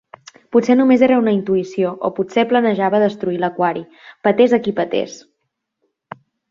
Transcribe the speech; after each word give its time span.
Potser 0.55 0.75
només 0.79 1.03
era 1.07 1.19
una 1.23 1.33
intuïció, 1.39 1.91
o 2.09 2.11
potser 2.21 2.47
planejava 2.55 3.03
destruir 3.07 3.39
l'aquari, 3.45 3.87
petés 4.29 4.61
a 4.61 4.65
qui 4.69 4.79
petés. 4.83 5.25